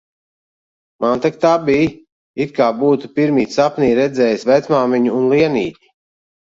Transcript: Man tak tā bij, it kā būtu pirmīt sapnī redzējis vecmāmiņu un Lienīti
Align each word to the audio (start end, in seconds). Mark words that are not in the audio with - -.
Man 1.03 1.21
tak 1.25 1.37
tā 1.43 1.51
bij, 1.67 1.85
it 2.47 2.57
kā 2.57 2.71
būtu 2.81 3.13
pirmīt 3.21 3.55
sapnī 3.59 3.93
redzējis 4.03 4.51
vecmāmiņu 4.55 5.19
un 5.23 5.35
Lienīti 5.37 5.97